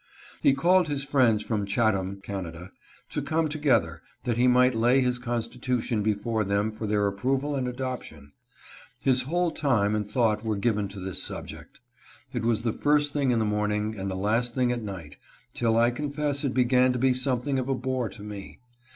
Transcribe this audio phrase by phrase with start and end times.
[0.41, 2.71] He called his friends from Chatham (Canada)
[3.11, 7.67] to come together, that he might lay his constitution before them for their approval and
[7.67, 8.31] adoption.
[8.99, 11.81] His whole time and thought were given, to this subject.
[12.33, 15.17] It was the first thing in the morning and the last thing at night,
[15.53, 18.59] till I confess it began to be something of a bore to me.